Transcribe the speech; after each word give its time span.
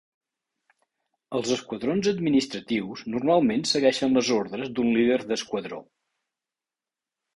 Els 1.39 1.51
esquadrons 1.55 2.09
administratius 2.13 3.03
normalment 3.17 3.67
segueixen 3.73 4.19
les 4.21 4.33
ordres 4.39 4.73
d'un 4.79 4.91
líder 4.97 5.19
d'esquadró. 5.33 5.83